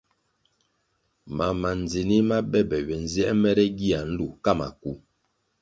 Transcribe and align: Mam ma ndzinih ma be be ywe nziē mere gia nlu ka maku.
Mam 1.37 1.55
ma 1.61 1.71
ndzinih 1.79 2.23
ma 2.29 2.37
be 2.51 2.59
be 2.69 2.77
ywe 2.85 2.95
nziē 3.03 3.29
mere 3.41 3.65
gia 3.79 3.99
nlu 4.09 4.27
ka 4.43 4.51
maku. 4.59 4.91